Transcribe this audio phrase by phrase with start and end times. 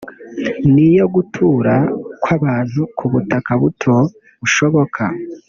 [0.73, 1.75] ni iyo gutura
[2.21, 3.95] kw’abantu benshi ku butaka buto
[4.41, 5.03] bushoboka